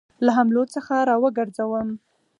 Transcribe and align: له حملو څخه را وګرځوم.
له 0.25 0.31
حملو 0.37 0.63
څخه 0.75 0.95
را 1.09 1.15
وګرځوم. 1.23 1.89